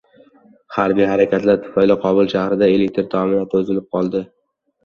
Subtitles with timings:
[0.77, 4.25] Harbiy harakatlar tufayli Qobul shahrida elektr ta’minoti uzilib qoldi